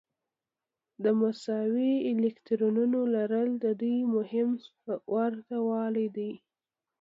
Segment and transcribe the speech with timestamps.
[1.03, 4.49] د مساوي الکترونونو لرل د دوی مهم
[5.15, 6.31] ورته والی دی.